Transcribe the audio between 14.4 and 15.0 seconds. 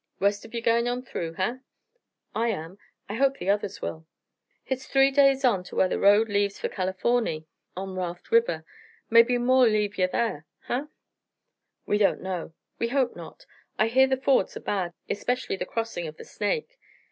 are bad,